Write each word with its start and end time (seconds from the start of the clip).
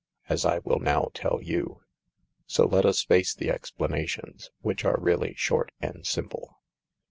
As 0.29 0.45
I 0.47 0.57
will 0.57 0.79
now 0.79 1.09
tell 1.13 1.39
you. 1.43 1.81
So 2.47 2.65
let 2.65 2.87
us 2.87 3.03
face 3.03 3.35
the 3.35 3.51
explanations, 3.51 4.49
which 4.61 4.83
are 4.83 4.97
really 4.99 5.35
short 5.35 5.71
and 5.79 6.07
simple. 6.07 6.57